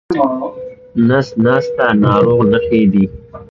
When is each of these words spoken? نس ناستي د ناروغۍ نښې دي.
نس 1.07 1.27
ناستي 1.43 1.85
د 1.93 1.97
ناروغۍ 2.03 2.45
نښې 2.51 2.81
دي. 2.93 3.05